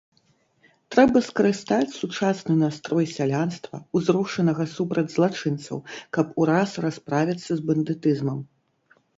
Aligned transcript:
Трэба 0.93 1.17
скарыстаць 1.25 1.97
сучасны 2.01 2.55
настрой 2.63 3.05
сялянства, 3.17 3.77
узрушанага 3.99 4.67
супраць 4.75 5.07
злачынцаў, 5.17 5.77
каб 6.19 6.25
ураз 6.43 6.71
расправіцца 6.87 7.51
з 7.61 7.71
бандытызмам. 7.73 8.39